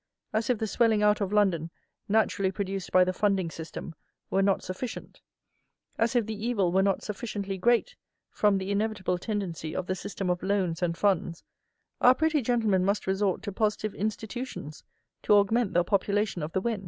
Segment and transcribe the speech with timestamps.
[0.33, 1.69] As if the swelling out of London,
[2.09, 3.93] naturally produced by the Funding System,
[4.31, 5.21] were not sufficient;
[5.99, 7.95] as if the evil were not sufficiently great
[8.31, 11.43] from the inevitable tendency of the system of loans and funds,
[12.01, 14.83] our pretty gentlemen must resort to positive institutions
[15.21, 16.79] to augment the population of the Wen.